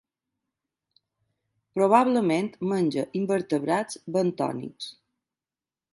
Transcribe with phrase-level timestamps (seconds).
[1.79, 4.93] Probablement menja invertebrats bentònics.